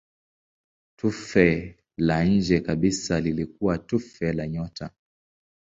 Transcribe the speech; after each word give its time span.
Tufe 0.95 1.67
la 1.99 2.23
nje 2.23 2.59
kabisa 2.59 3.19
lilikuwa 3.21 3.77
tufe 3.77 4.33
la 4.33 4.47
nyota. 4.47 4.89